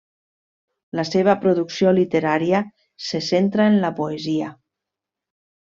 [0.99, 2.63] La seva producció literària
[3.11, 4.53] se centra en la poesia.